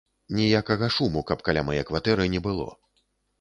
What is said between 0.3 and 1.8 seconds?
Ніякага шуму каб каля мае